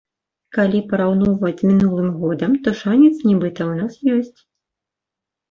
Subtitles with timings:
[0.55, 4.39] Калі параўноўваць з мінулым годам, то шанец, нібыта, у нас ёсць.